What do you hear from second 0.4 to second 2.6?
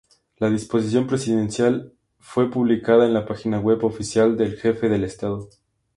disposición presidencial fue